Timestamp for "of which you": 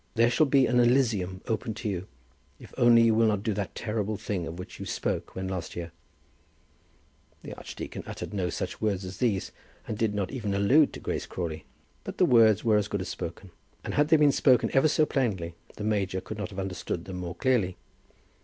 4.47-4.85